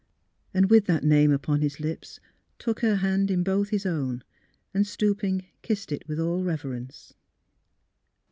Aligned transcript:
"and 0.55 0.71
with 0.71 0.85
that 0.85 1.03
name 1.03 1.31
upon 1.31 1.61
his 1.61 1.79
lips, 1.79 2.19
took 2.57 2.79
her 2.79 2.95
hand 2.95 3.29
in 3.29 3.43
both 3.43 3.69
his 3.69 3.85
own, 3.85 4.23
and 4.73 4.87
stooping 4.87 5.45
Jdssed 5.61 5.91
it 5.91 6.07
with 6.07 6.19
all 6.19 6.43
reverence. 6.43 7.13